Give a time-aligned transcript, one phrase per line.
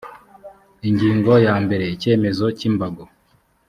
[0.89, 3.03] ingingo ya mbere icyemezo cy imbago